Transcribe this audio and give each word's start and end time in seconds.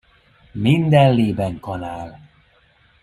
Minden 0.51 1.13
lében 1.15 1.59
kanál. 1.59 2.29